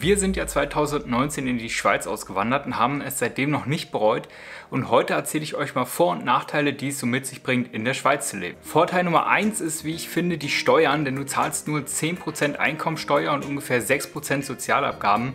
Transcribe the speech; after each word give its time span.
Wir 0.00 0.16
sind 0.16 0.36
ja 0.36 0.46
2019 0.46 1.48
in 1.48 1.58
die 1.58 1.70
Schweiz 1.70 2.06
ausgewandert 2.06 2.66
und 2.66 2.78
haben 2.78 3.00
es 3.00 3.18
seitdem 3.18 3.50
noch 3.50 3.66
nicht 3.66 3.90
bereut. 3.90 4.28
Und 4.70 4.90
heute 4.90 5.14
erzähle 5.14 5.42
ich 5.42 5.56
euch 5.56 5.74
mal 5.74 5.86
Vor- 5.86 6.12
und 6.12 6.24
Nachteile, 6.24 6.72
die 6.72 6.90
es 6.90 7.00
so 7.00 7.06
mit 7.06 7.26
sich 7.26 7.42
bringt, 7.42 7.74
in 7.74 7.84
der 7.84 7.94
Schweiz 7.94 8.28
zu 8.28 8.36
leben. 8.36 8.56
Vorteil 8.62 9.02
Nummer 9.02 9.26
1 9.26 9.60
ist, 9.60 9.84
wie 9.84 9.96
ich 9.96 10.08
finde, 10.08 10.38
die 10.38 10.50
Steuern, 10.50 11.04
denn 11.04 11.16
du 11.16 11.26
zahlst 11.26 11.66
nur 11.66 11.80
10% 11.80 12.58
Einkommensteuer 12.58 13.32
und 13.32 13.44
ungefähr 13.44 13.82
6% 13.82 14.44
Sozialabgaben, 14.44 15.32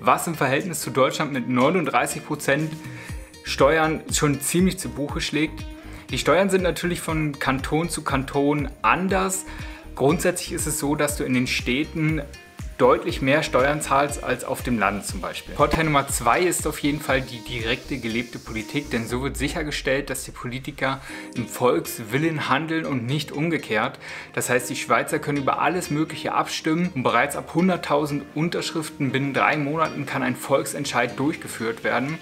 was 0.00 0.26
im 0.26 0.34
Verhältnis 0.34 0.80
zu 0.80 0.88
Deutschland 0.88 1.34
mit 1.34 1.46
39% 1.46 2.68
Steuern 3.44 4.02
schon 4.10 4.40
ziemlich 4.40 4.78
zu 4.78 4.88
Buche 4.88 5.20
schlägt. 5.20 5.62
Die 6.08 6.16
Steuern 6.16 6.48
sind 6.48 6.62
natürlich 6.62 7.02
von 7.02 7.38
Kanton 7.38 7.90
zu 7.90 8.02
Kanton 8.02 8.70
anders. 8.80 9.44
Grundsätzlich 9.94 10.52
ist 10.52 10.66
es 10.66 10.78
so, 10.78 10.94
dass 10.94 11.18
du 11.18 11.24
in 11.24 11.34
den 11.34 11.46
Städten 11.46 12.22
deutlich 12.78 13.22
mehr 13.22 13.42
Steuern 13.42 13.80
zahlst 13.80 14.22
als 14.22 14.44
auf 14.44 14.62
dem 14.62 14.78
Land 14.78 15.06
zum 15.06 15.20
Beispiel. 15.20 15.54
Vorteil 15.54 15.84
Nummer 15.84 16.08
zwei 16.08 16.40
ist 16.40 16.66
auf 16.66 16.78
jeden 16.80 17.00
Fall 17.00 17.22
die 17.22 17.40
direkte 17.40 17.98
gelebte 17.98 18.38
Politik, 18.38 18.90
denn 18.90 19.06
so 19.06 19.22
wird 19.22 19.36
sichergestellt, 19.36 20.10
dass 20.10 20.24
die 20.24 20.30
Politiker 20.30 21.00
im 21.34 21.48
Volkswillen 21.48 22.48
handeln 22.48 22.84
und 22.84 23.06
nicht 23.06 23.32
umgekehrt. 23.32 23.98
Das 24.34 24.50
heißt, 24.50 24.68
die 24.68 24.76
Schweizer 24.76 25.18
können 25.18 25.38
über 25.38 25.60
alles 25.60 25.90
Mögliche 25.90 26.32
abstimmen 26.32 26.90
und 26.94 27.02
bereits 27.02 27.36
ab 27.36 27.52
100.000 27.54 28.22
Unterschriften 28.34 29.12
binnen 29.12 29.32
drei 29.32 29.56
Monaten 29.56 30.06
kann 30.06 30.22
ein 30.22 30.36
Volksentscheid 30.36 31.18
durchgeführt 31.18 31.84
werden. 31.84 32.18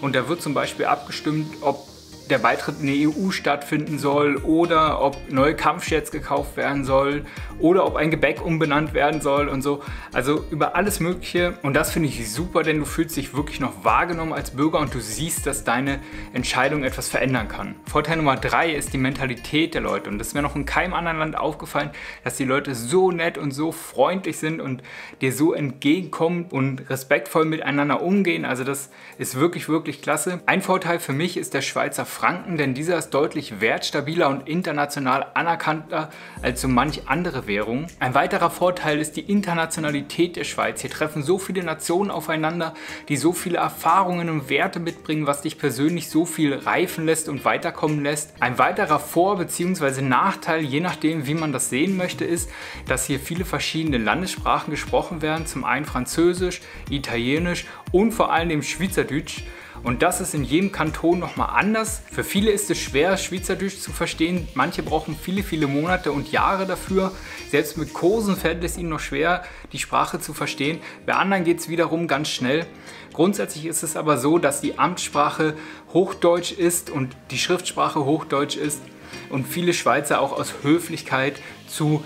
Und 0.00 0.14
da 0.14 0.28
wird 0.28 0.42
zum 0.42 0.54
Beispiel 0.54 0.86
abgestimmt, 0.86 1.56
ob 1.62 1.93
der 2.30 2.38
Beitritt 2.38 2.76
in 2.80 2.86
die 2.86 3.06
EU 3.06 3.30
stattfinden 3.30 3.98
soll 3.98 4.36
oder 4.36 5.02
ob 5.02 5.16
neue 5.30 5.54
Kampfjets 5.54 6.10
gekauft 6.10 6.56
werden 6.56 6.84
soll 6.84 7.24
oder 7.58 7.86
ob 7.86 7.96
ein 7.96 8.10
Gebäck 8.10 8.44
umbenannt 8.44 8.94
werden 8.94 9.20
soll 9.20 9.48
und 9.48 9.62
so. 9.62 9.82
Also 10.12 10.44
über 10.50 10.74
alles 10.74 11.00
Mögliche 11.00 11.58
und 11.62 11.74
das 11.74 11.92
finde 11.92 12.08
ich 12.08 12.32
super, 12.32 12.62
denn 12.62 12.78
du 12.78 12.84
fühlst 12.84 13.16
dich 13.16 13.34
wirklich 13.34 13.60
noch 13.60 13.84
wahrgenommen 13.84 14.32
als 14.32 14.50
Bürger 14.50 14.78
und 14.78 14.94
du 14.94 15.00
siehst, 15.00 15.46
dass 15.46 15.64
deine 15.64 16.00
Entscheidung 16.32 16.84
etwas 16.84 17.08
verändern 17.08 17.48
kann. 17.48 17.74
Vorteil 17.86 18.16
Nummer 18.16 18.36
drei 18.36 18.70
ist 18.70 18.92
die 18.92 18.98
Mentalität 18.98 19.74
der 19.74 19.82
Leute 19.82 20.08
und 20.08 20.18
das 20.18 20.28
ist 20.28 20.34
mir 20.34 20.42
noch 20.42 20.56
in 20.56 20.64
keinem 20.64 20.94
anderen 20.94 21.18
Land 21.18 21.38
aufgefallen, 21.38 21.90
dass 22.22 22.36
die 22.36 22.44
Leute 22.44 22.74
so 22.74 23.10
nett 23.10 23.36
und 23.36 23.50
so 23.50 23.70
freundlich 23.72 24.38
sind 24.38 24.60
und 24.60 24.82
dir 25.20 25.32
so 25.32 25.52
entgegenkommen 25.52 26.46
und 26.50 26.88
respektvoll 26.88 27.44
miteinander 27.44 28.02
umgehen. 28.02 28.44
Also 28.44 28.64
das 28.64 28.90
ist 29.18 29.38
wirklich, 29.38 29.68
wirklich 29.68 30.00
klasse. 30.00 30.40
Ein 30.46 30.62
Vorteil 30.62 30.98
für 30.98 31.12
mich 31.12 31.36
ist 31.36 31.54
der 31.54 31.62
Schweizer 31.62 32.06
Franken, 32.14 32.56
denn 32.56 32.74
dieser 32.74 32.96
ist 32.96 33.10
deutlich 33.10 33.60
wertstabiler 33.60 34.28
und 34.28 34.48
international 34.48 35.26
anerkannter 35.34 36.10
als 36.42 36.60
so 36.60 36.68
manch 36.68 37.08
andere 37.08 37.48
Währung. 37.48 37.88
Ein 37.98 38.14
weiterer 38.14 38.50
Vorteil 38.50 39.00
ist 39.00 39.16
die 39.16 39.20
Internationalität 39.22 40.36
der 40.36 40.44
Schweiz. 40.44 40.80
Hier 40.80 40.90
treffen 40.90 41.24
so 41.24 41.38
viele 41.38 41.64
Nationen 41.64 42.12
aufeinander, 42.12 42.74
die 43.08 43.16
so 43.16 43.32
viele 43.32 43.58
Erfahrungen 43.58 44.30
und 44.30 44.48
Werte 44.48 44.78
mitbringen, 44.78 45.26
was 45.26 45.42
dich 45.42 45.58
persönlich 45.58 46.08
so 46.08 46.24
viel 46.24 46.54
reifen 46.54 47.04
lässt 47.04 47.28
und 47.28 47.44
weiterkommen 47.44 48.04
lässt. 48.04 48.32
Ein 48.40 48.58
weiterer 48.58 49.00
Vor- 49.00 49.36
bzw. 49.38 50.00
Nachteil, 50.00 50.60
je 50.60 50.80
nachdem 50.80 51.26
wie 51.26 51.34
man 51.34 51.52
das 51.52 51.68
sehen 51.68 51.96
möchte, 51.96 52.24
ist, 52.24 52.48
dass 52.86 53.06
hier 53.06 53.18
viele 53.18 53.44
verschiedene 53.44 53.98
Landessprachen 53.98 54.70
gesprochen 54.70 55.20
werden. 55.20 55.46
Zum 55.46 55.64
einen 55.64 55.84
Französisch, 55.84 56.62
Italienisch 56.88 57.66
und 57.90 58.12
vor 58.12 58.32
allem 58.32 58.62
Schweizerdeutsch. 58.62 59.42
Und 59.82 60.02
das 60.02 60.20
ist 60.20 60.34
in 60.34 60.44
jedem 60.44 60.72
Kanton 60.72 61.18
nochmal 61.18 61.50
anders. 61.58 62.02
Für 62.10 62.24
viele 62.24 62.50
ist 62.50 62.70
es 62.70 62.78
schwer, 62.78 63.16
Schweizerdeutsch 63.16 63.78
zu 63.80 63.92
verstehen. 63.92 64.48
Manche 64.54 64.82
brauchen 64.82 65.16
viele, 65.20 65.42
viele 65.42 65.66
Monate 65.66 66.12
und 66.12 66.30
Jahre 66.32 66.66
dafür. 66.66 67.12
Selbst 67.50 67.76
mit 67.76 67.92
Kursen 67.92 68.36
fällt 68.36 68.62
es 68.64 68.78
ihnen 68.78 68.88
noch 68.88 69.00
schwer, 69.00 69.44
die 69.72 69.78
Sprache 69.78 70.20
zu 70.20 70.32
verstehen. 70.32 70.80
Bei 71.06 71.14
anderen 71.14 71.44
geht 71.44 71.58
es 71.58 71.68
wiederum 71.68 72.06
ganz 72.06 72.28
schnell. 72.28 72.66
Grundsätzlich 73.12 73.66
ist 73.66 73.82
es 73.82 73.96
aber 73.96 74.18
so, 74.18 74.38
dass 74.38 74.60
die 74.60 74.78
Amtssprache 74.78 75.54
Hochdeutsch 75.92 76.52
ist 76.52 76.90
und 76.90 77.16
die 77.30 77.38
Schriftsprache 77.38 78.04
Hochdeutsch 78.04 78.56
ist 78.56 78.80
und 79.30 79.46
viele 79.46 79.72
Schweizer 79.72 80.20
auch 80.20 80.32
aus 80.32 80.54
Höflichkeit 80.62 81.40
zu 81.68 82.04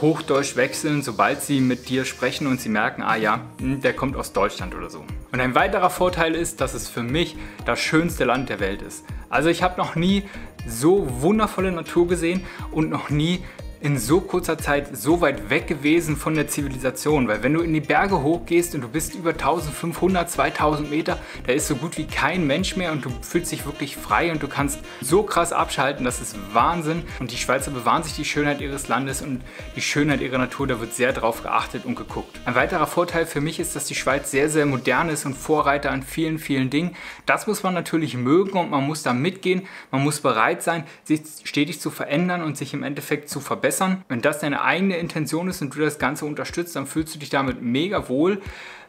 Hochdeutsch 0.00 0.56
wechseln, 0.56 1.02
sobald 1.02 1.42
sie 1.42 1.60
mit 1.60 1.88
dir 1.88 2.04
sprechen 2.04 2.46
und 2.46 2.60
sie 2.60 2.68
merken, 2.68 3.02
ah 3.02 3.16
ja, 3.16 3.40
hm, 3.58 3.80
der 3.80 3.94
kommt 3.94 4.16
aus 4.16 4.32
Deutschland 4.32 4.74
oder 4.74 4.90
so. 4.90 5.04
Und 5.32 5.40
ein 5.40 5.54
weiterer 5.54 5.90
Vorteil 5.90 6.34
ist, 6.34 6.60
dass 6.60 6.74
es 6.74 6.88
für 6.88 7.02
mich 7.02 7.36
das 7.64 7.80
schönste 7.80 8.24
Land 8.24 8.48
der 8.48 8.60
Welt 8.60 8.82
ist. 8.82 9.04
Also 9.30 9.48
ich 9.48 9.62
habe 9.62 9.78
noch 9.78 9.94
nie 9.94 10.24
so 10.66 11.06
wundervolle 11.22 11.72
Natur 11.72 12.08
gesehen 12.08 12.44
und 12.70 12.90
noch 12.90 13.10
nie 13.10 13.42
in 13.86 13.98
so 13.98 14.20
kurzer 14.20 14.58
Zeit 14.58 14.96
so 14.96 15.20
weit 15.20 15.48
weg 15.48 15.68
gewesen 15.68 16.16
von 16.16 16.34
der 16.34 16.48
Zivilisation. 16.48 17.28
Weil 17.28 17.44
wenn 17.44 17.54
du 17.54 17.60
in 17.60 17.72
die 17.72 17.80
Berge 17.80 18.20
hochgehst 18.20 18.74
und 18.74 18.80
du 18.80 18.88
bist 18.88 19.14
über 19.14 19.30
1500, 19.30 20.28
2000 20.28 20.90
Meter, 20.90 21.20
da 21.46 21.52
ist 21.52 21.68
so 21.68 21.76
gut 21.76 21.96
wie 21.96 22.04
kein 22.04 22.48
Mensch 22.48 22.74
mehr 22.74 22.90
und 22.90 23.04
du 23.04 23.10
fühlst 23.22 23.52
dich 23.52 23.64
wirklich 23.64 23.96
frei 23.96 24.32
und 24.32 24.42
du 24.42 24.48
kannst 24.48 24.80
so 25.00 25.22
krass 25.22 25.52
abschalten, 25.52 26.04
das 26.04 26.20
ist 26.20 26.36
Wahnsinn. 26.52 27.04
Und 27.20 27.30
die 27.30 27.36
Schweizer 27.36 27.70
bewahren 27.70 28.02
sich 28.02 28.16
die 28.16 28.24
Schönheit 28.24 28.60
ihres 28.60 28.88
Landes 28.88 29.22
und 29.22 29.42
die 29.76 29.82
Schönheit 29.82 30.20
ihrer 30.20 30.38
Natur, 30.38 30.66
da 30.66 30.80
wird 30.80 30.92
sehr 30.92 31.12
drauf 31.12 31.44
geachtet 31.44 31.84
und 31.84 31.94
geguckt. 31.94 32.40
Ein 32.44 32.56
weiterer 32.56 32.88
Vorteil 32.88 33.24
für 33.24 33.40
mich 33.40 33.60
ist, 33.60 33.76
dass 33.76 33.84
die 33.84 33.94
Schweiz 33.94 34.32
sehr, 34.32 34.48
sehr 34.48 34.66
modern 34.66 35.10
ist 35.10 35.26
und 35.26 35.36
Vorreiter 35.36 35.92
an 35.92 36.02
vielen, 36.02 36.40
vielen 36.40 36.70
Dingen. 36.70 36.96
Das 37.24 37.46
muss 37.46 37.62
man 37.62 37.72
natürlich 37.72 38.16
mögen 38.16 38.58
und 38.58 38.68
man 38.68 38.84
muss 38.84 39.04
da 39.04 39.12
mitgehen. 39.12 39.62
Man 39.92 40.02
muss 40.02 40.18
bereit 40.18 40.64
sein, 40.64 40.82
sich 41.04 41.20
stetig 41.44 41.80
zu 41.80 41.92
verändern 41.92 42.42
und 42.42 42.56
sich 42.56 42.74
im 42.74 42.82
Endeffekt 42.82 43.28
zu 43.28 43.38
verbessern 43.38 43.75
verbessern. 43.76 44.04
Wenn 44.08 44.22
das 44.22 44.40
deine 44.40 44.62
eigene 44.62 44.96
Intention 44.96 45.48
ist 45.48 45.62
und 45.62 45.74
du 45.74 45.80
das 45.80 45.98
Ganze 45.98 46.24
unterstützt, 46.24 46.76
dann 46.76 46.86
fühlst 46.86 47.14
du 47.14 47.18
dich 47.18 47.30
damit 47.30 47.62
mega 47.62 48.08
wohl. 48.08 48.40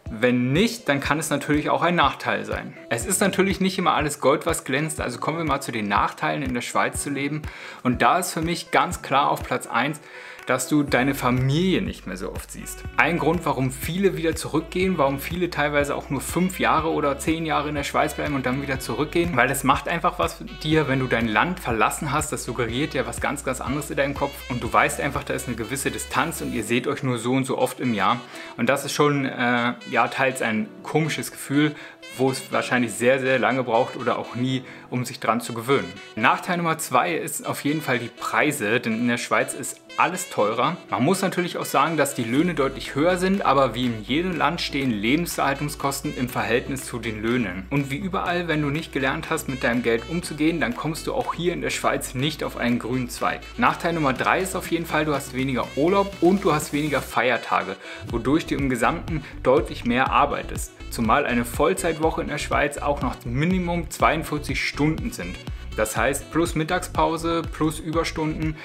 Wenn 0.09 0.53
nicht, 0.53 0.87
dann 0.87 0.99
kann 0.99 1.19
es 1.19 1.29
natürlich 1.29 1.69
auch 1.69 1.81
ein 1.81 1.95
Nachteil 1.95 2.45
sein. 2.45 2.73
Es 2.89 3.05
ist 3.05 3.19
natürlich 3.19 3.59
nicht 3.59 3.77
immer 3.77 3.93
alles 3.93 4.19
Gold, 4.19 4.45
was 4.45 4.63
glänzt, 4.63 5.01
also 5.01 5.19
kommen 5.19 5.37
wir 5.37 5.45
mal 5.45 5.61
zu 5.61 5.71
den 5.71 5.87
Nachteilen 5.87 6.43
in 6.43 6.53
der 6.53 6.61
Schweiz 6.61 7.03
zu 7.03 7.09
leben. 7.09 7.41
Und 7.83 8.01
da 8.01 8.19
ist 8.19 8.31
für 8.31 8.41
mich 8.41 8.71
ganz 8.71 9.01
klar 9.01 9.29
auf 9.29 9.43
Platz 9.43 9.67
1, 9.67 9.99
dass 10.47 10.69
du 10.69 10.81
deine 10.81 11.13
Familie 11.13 11.81
nicht 11.81 12.07
mehr 12.07 12.15
so 12.15 12.31
oft 12.31 12.51
siehst. 12.51 12.83
Ein 12.95 13.19
Grund, 13.19 13.45
warum 13.45 13.69
viele 13.69 14.15
wieder 14.15 14.33
zurückgehen, 14.35 14.97
warum 14.97 15.19
viele 15.19 15.49
teilweise 15.49 15.93
auch 15.93 16.09
nur 16.09 16.21
fünf 16.21 16.57
Jahre 16.59 16.89
oder 16.89 17.19
zehn 17.19 17.45
Jahre 17.45 17.67
in 17.67 17.75
der 17.75 17.83
Schweiz 17.83 18.13
bleiben 18.13 18.33
und 18.33 18.45
dann 18.45 18.61
wieder 18.61 18.79
zurückgehen, 18.79 19.35
weil 19.35 19.49
das 19.49 19.65
macht 19.65 19.89
einfach 19.89 20.19
was 20.19 20.39
mit 20.39 20.63
dir, 20.63 20.87
wenn 20.87 20.99
du 20.99 21.07
dein 21.07 21.27
Land 21.27 21.59
verlassen 21.59 22.13
hast. 22.13 22.31
Das 22.31 22.45
suggeriert 22.45 22.93
ja 22.93 23.05
was 23.05 23.19
ganz, 23.19 23.43
ganz 23.43 23.59
anderes 23.59 23.89
in 23.91 23.97
deinem 23.97 24.13
Kopf 24.13 24.33
und 24.49 24.63
du 24.63 24.71
weißt 24.71 25.01
einfach, 25.01 25.25
da 25.25 25.33
ist 25.33 25.47
eine 25.47 25.57
gewisse 25.57 25.91
Distanz 25.91 26.41
und 26.41 26.53
ihr 26.53 26.63
seht 26.63 26.87
euch 26.87 27.03
nur 27.03 27.17
so 27.17 27.33
und 27.33 27.43
so 27.43 27.57
oft 27.57 27.81
im 27.81 27.93
Jahr. 27.93 28.21
Und 28.55 28.69
das 28.69 28.85
ist 28.85 28.93
schon 28.93 29.25
äh, 29.25 29.73
ja 29.97 30.07
teils 30.07 30.43
ein 30.43 30.67
komisches 30.83 31.31
Gefühl, 31.31 31.75
wo 32.17 32.29
es 32.29 32.51
wahrscheinlich 32.51 32.93
sehr, 32.93 33.19
sehr 33.19 33.39
lange 33.39 33.63
braucht 33.63 33.95
oder 33.95 34.19
auch 34.19 34.35
nie, 34.35 34.63
um 34.91 35.05
sich 35.05 35.19
dran 35.19 35.41
zu 35.41 35.55
gewöhnen. 35.55 35.91
Nachteil 36.15 36.57
Nummer 36.57 36.77
zwei 36.77 37.15
ist 37.15 37.47
auf 37.47 37.63
jeden 37.63 37.81
Fall 37.81 37.97
die 37.97 38.09
Preise, 38.09 38.79
denn 38.79 38.93
in 38.93 39.07
der 39.07 39.17
Schweiz 39.17 39.55
ist 39.55 39.81
alles 39.97 40.29
teurer. 40.29 40.77
Man 40.89 41.03
muss 41.03 41.21
natürlich 41.21 41.57
auch 41.57 41.65
sagen, 41.65 41.97
dass 41.97 42.15
die 42.15 42.23
Löhne 42.23 42.53
deutlich 42.53 42.95
höher 42.95 43.17
sind, 43.17 43.45
aber 43.45 43.75
wie 43.75 43.87
in 43.87 44.03
jedem 44.03 44.37
Land 44.37 44.61
stehen 44.61 44.91
Lebenserhaltungskosten 44.91 46.15
im 46.15 46.29
Verhältnis 46.29 46.85
zu 46.85 46.99
den 46.99 47.21
Löhnen. 47.21 47.65
Und 47.69 47.89
wie 47.89 47.97
überall, 47.97 48.47
wenn 48.47 48.61
du 48.61 48.69
nicht 48.69 48.93
gelernt 48.93 49.29
hast, 49.29 49.49
mit 49.49 49.63
deinem 49.63 49.83
Geld 49.83 50.09
umzugehen, 50.09 50.59
dann 50.59 50.75
kommst 50.75 51.07
du 51.07 51.13
auch 51.13 51.33
hier 51.33 51.53
in 51.53 51.61
der 51.61 51.69
Schweiz 51.69 52.13
nicht 52.13 52.43
auf 52.43 52.57
einen 52.57 52.79
grünen 52.79 53.09
Zweig. 53.09 53.41
Nachteil 53.57 53.93
Nummer 53.93 54.13
drei 54.13 54.41
ist 54.41 54.55
auf 54.55 54.71
jeden 54.71 54.85
Fall, 54.85 55.05
du 55.05 55.15
hast 55.15 55.33
weniger 55.33 55.67
Urlaub 55.75 56.13
und 56.21 56.43
du 56.43 56.53
hast 56.53 56.73
weniger 56.73 57.01
Feiertage, 57.01 57.75
wodurch 58.09 58.45
du 58.45 58.55
im 58.55 58.69
Gesamten 58.69 59.23
deutlich 59.43 59.85
mehr 59.85 60.11
arbeitest. 60.11 60.73
Zumal 60.91 61.25
eine 61.25 61.43
Vollzeitwoche 61.43 62.21
in 62.21 62.27
der 62.27 62.37
Schweiz 62.37 62.77
auch 62.77 63.01
noch 63.01 63.15
Minimum 63.25 63.89
42 63.89 64.63
Stunden 64.63 65.11
sind. 65.11 65.35
Das 65.77 65.95
heißt, 65.95 66.31
plus 66.31 66.55
Mittagspause, 66.55 67.43
plus 67.53 67.79
Überstunden 67.79 68.55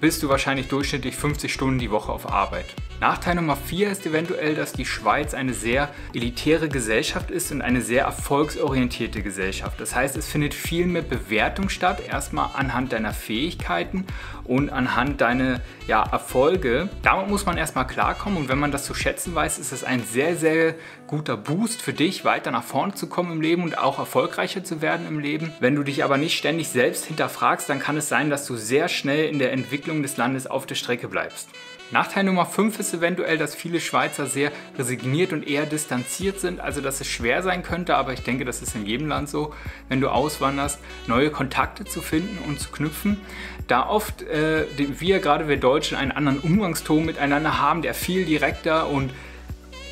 bist 0.00 0.22
du 0.22 0.28
wahrscheinlich 0.28 0.68
durchschnittlich 0.68 1.16
50 1.16 1.52
Stunden 1.52 1.78
die 1.78 1.90
Woche 1.90 2.12
auf 2.12 2.30
Arbeit. 2.30 2.66
Nachteil 3.00 3.36
Nummer 3.36 3.54
4 3.54 3.90
ist 3.90 4.06
eventuell, 4.06 4.56
dass 4.56 4.72
die 4.72 4.84
Schweiz 4.84 5.32
eine 5.32 5.54
sehr 5.54 5.88
elitäre 6.14 6.68
Gesellschaft 6.68 7.30
ist 7.30 7.52
und 7.52 7.62
eine 7.62 7.80
sehr 7.80 8.02
erfolgsorientierte 8.02 9.22
Gesellschaft. 9.22 9.80
Das 9.80 9.94
heißt, 9.94 10.16
es 10.16 10.26
findet 10.26 10.52
viel 10.52 10.86
mehr 10.86 11.02
Bewertung 11.02 11.68
statt, 11.68 12.02
erstmal 12.04 12.50
anhand 12.54 12.92
deiner 12.92 13.12
Fähigkeiten 13.12 14.04
und 14.42 14.70
anhand 14.70 15.20
deiner 15.20 15.60
ja, 15.86 16.02
Erfolge. 16.02 16.88
Damit 17.02 17.28
muss 17.28 17.46
man 17.46 17.56
erstmal 17.56 17.86
klarkommen 17.86 18.36
und 18.36 18.48
wenn 18.48 18.58
man 18.58 18.72
das 18.72 18.84
zu 18.84 18.94
schätzen 18.94 19.32
weiß, 19.32 19.60
ist 19.60 19.70
es 19.70 19.84
ein 19.84 20.02
sehr, 20.02 20.34
sehr 20.36 20.74
guter 21.06 21.36
Boost 21.36 21.80
für 21.80 21.92
dich, 21.92 22.24
weiter 22.24 22.50
nach 22.50 22.64
vorne 22.64 22.94
zu 22.94 23.06
kommen 23.06 23.30
im 23.30 23.40
Leben 23.40 23.62
und 23.62 23.78
auch 23.78 24.00
erfolgreicher 24.00 24.64
zu 24.64 24.82
werden 24.82 25.06
im 25.06 25.20
Leben. 25.20 25.52
Wenn 25.60 25.76
du 25.76 25.84
dich 25.84 26.02
aber 26.02 26.16
nicht 26.16 26.36
ständig 26.36 26.68
selbst 26.68 27.04
hinterfragst, 27.04 27.68
dann 27.68 27.78
kann 27.78 27.96
es 27.96 28.08
sein, 28.08 28.28
dass 28.28 28.44
du 28.44 28.56
sehr 28.56 28.88
schnell 28.88 29.28
in 29.28 29.38
der 29.38 29.52
Entwicklung 29.52 30.02
des 30.02 30.16
Landes 30.16 30.48
auf 30.48 30.66
der 30.66 30.74
Strecke 30.74 31.06
bleibst. 31.06 31.48
Nachteil 31.90 32.24
Nummer 32.24 32.44
5 32.44 32.78
ist 32.80 32.92
eventuell, 32.92 33.38
dass 33.38 33.54
viele 33.54 33.80
Schweizer 33.80 34.26
sehr 34.26 34.52
resigniert 34.76 35.32
und 35.32 35.46
eher 35.46 35.64
distanziert 35.64 36.38
sind, 36.38 36.60
also 36.60 36.80
dass 36.80 37.00
es 37.00 37.08
schwer 37.08 37.42
sein 37.42 37.62
könnte, 37.62 37.96
aber 37.96 38.12
ich 38.12 38.22
denke, 38.22 38.44
das 38.44 38.60
ist 38.60 38.74
in 38.74 38.84
jedem 38.84 39.08
Land 39.08 39.30
so, 39.30 39.54
wenn 39.88 40.00
du 40.00 40.08
auswanderst, 40.08 40.78
neue 41.06 41.30
Kontakte 41.30 41.84
zu 41.84 42.02
finden 42.02 42.38
und 42.46 42.60
zu 42.60 42.70
knüpfen, 42.70 43.20
da 43.68 43.88
oft 43.88 44.22
äh, 44.22 44.66
wir, 44.76 45.18
gerade 45.20 45.48
wir 45.48 45.56
Deutschen, 45.56 45.96
einen 45.96 46.12
anderen 46.12 46.40
Umgangston 46.40 47.06
miteinander 47.06 47.58
haben, 47.58 47.80
der 47.80 47.94
viel 47.94 48.26
direkter 48.26 48.88
und 48.88 49.10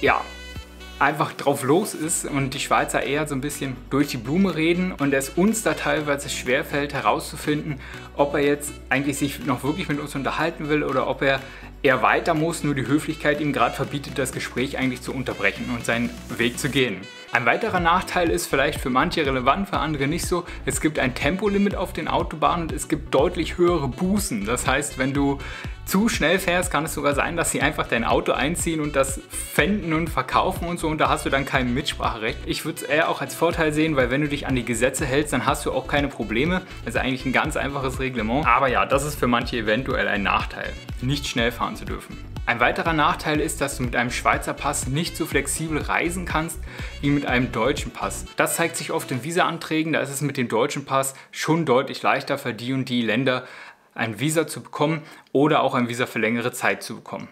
ja, 0.03 0.21
einfach 0.99 1.33
drauf 1.33 1.63
los 1.63 1.95
ist 1.95 2.25
und 2.25 2.55
die 2.55 2.61
Schweizer 2.61 3.03
eher 3.03 3.27
so 3.27 3.35
ein 3.35 3.41
bisschen 3.41 3.77
durch 3.91 4.09
die 4.09 4.17
Blume 4.17 4.55
reden 4.55 4.93
und 4.93 5.13
es 5.13 5.31
uns 5.31 5.63
da 5.63 5.75
teilweise 5.75 6.31
schwerfällt 6.31 6.95
herauszufinden, 6.95 7.81
ob 8.17 8.35
er 8.35 8.41
jetzt 8.41 8.73
eigentlich 8.89 9.19
sich 9.19 9.45
noch 9.45 9.63
wirklich 9.63 9.89
mit 9.89 10.01
uns 10.01 10.15
unterhalten 10.15 10.69
will 10.69 10.83
oder 10.83 11.07
ob 11.07 11.23
er 11.23 11.41
eher 11.83 12.03
weiter 12.03 12.35
muss, 12.35 12.65
nur 12.65 12.75
die 12.75 12.87
Höflichkeit 12.87 13.41
ihm 13.41 13.53
gerade 13.53 13.75
verbietet, 13.75 14.19
das 14.19 14.33
Gespräch 14.33 14.79
eigentlich 14.79 15.03
zu 15.03 15.13
unterbrechen 15.13 15.71
und 15.75 15.85
seinen 15.85 16.11
Weg 16.37 16.59
zu 16.59 16.71
gehen. 16.71 17.03
Ein 17.33 17.45
weiterer 17.45 17.81
Nachteil 17.81 18.31
ist 18.31 18.47
vielleicht 18.47 18.81
für 18.81 18.89
manche 18.89 19.27
relevant, 19.27 19.69
für 19.69 19.77
andere 19.79 20.07
nicht 20.07 20.27
so. 20.27 20.45
Es 20.65 20.81
gibt 20.81 20.99
ein 20.99 21.15
Tempolimit 21.15 21.75
auf 21.75 21.93
den 21.93 22.09
Autobahnen 22.09 22.63
und 22.63 22.73
es 22.73 22.89
gibt 22.89 23.15
deutlich 23.15 23.59
höhere 23.59 23.89
Bußen. 23.89 24.47
Das 24.47 24.67
heißt, 24.67 24.99
wenn 24.99 25.13
du 25.13 25.39
zu 25.87 26.09
schnell 26.09 26.39
fährst, 26.41 26.71
kann 26.71 26.85
es 26.85 26.93
sogar 26.93 27.15
sein, 27.15 27.37
dass 27.37 27.53
sie 27.53 27.63
einfach 27.63 27.87
dein 27.87 28.05
Auto 28.05 28.33
einziehen 28.33 28.81
und 28.81 28.97
das 28.97 29.21
fänden 29.31 29.93
und 29.93 30.11
verkaufen 30.11 30.67
und 30.67 30.79
so 30.79 30.89
und 30.89 30.99
da 30.99 31.09
hast 31.09 31.25
du 31.25 31.31
dann 31.31 31.47
kein 31.47 31.73
Mitspracherecht. 31.73 32.41
Ich 32.45 32.65
würde 32.65 32.83
es 32.83 32.83
eher 32.83 33.09
auch 33.09 33.21
als 33.21 33.35
Vorteil 33.35 33.73
sehen, 33.73 33.97
weil 33.97 34.11
wenn 34.11 34.21
du 34.21 34.29
dich 34.29 34.47
an 34.49 34.57
die 34.57 34.65
Gesetze 34.65 35.07
hältst, 35.07 35.33
dann 35.33 35.47
hast 35.47 35.65
du 35.65 35.73
auch 35.73 35.87
keine 35.87 36.09
Probleme. 36.09 36.63
Das 36.85 36.97
ist 36.97 37.01
eigentlich 37.01 37.25
ein 37.25 37.33
ganz 37.33 37.57
einfaches 37.57 38.01
Reglement. 38.01 38.47
Aber 38.47 38.67
ja, 38.67 38.85
das 38.85 39.05
ist 39.05 39.19
für 39.19 39.29
manche 39.29 39.59
eventuell 39.59 40.09
ein 40.09 40.25
Nachteil, 40.25 40.73
nicht 41.01 41.29
schnell 41.29 41.53
fahren 41.53 41.77
zu 41.77 41.85
dürfen. 41.85 42.19
Ein 42.47 42.61
weiterer 42.61 42.93
Nachteil 42.93 43.41
ist, 43.41 43.61
dass 43.61 43.77
du 43.77 43.83
mit 43.83 43.97
einem 43.97 44.13
Schweizer 44.13 44.55
Pass 44.55 44.87
nicht 44.87 45.17
so 45.17 45.27
flexibel 45.27 45.79
reisen 45.83 46.27
kannst 46.27 46.61
wie 47.01 47.11
mit 47.11 47.27
einem 47.27 47.51
deutschen 47.51 47.91
Pass. 47.91 48.25
Das 48.37 48.55
zeigt 48.55 48.77
sich 48.77 48.93
oft 48.93 49.11
in 49.11 49.25
Visa-Anträgen, 49.25 49.93
da 49.93 50.01
ist 50.01 50.11
es 50.11 50.21
mit 50.21 50.37
dem 50.37 50.47
deutschen 50.47 50.85
Pass 50.85 51.15
schon 51.33 51.65
deutlich 51.65 52.03
leichter 52.03 52.39
für 52.39 52.55
die 52.55 52.73
und 52.73 52.89
die 52.89 53.03
Länder 53.03 53.45
ein 53.97 54.21
Visa 54.21 54.47
zu 54.47 54.63
bekommen 54.63 55.03
oder 55.33 55.63
auch 55.63 55.75
ein 55.75 55.89
Visa 55.89 56.07
für 56.07 56.19
längere 56.19 56.53
Zeit 56.53 56.83
zu 56.83 56.97
bekommen. 56.97 57.29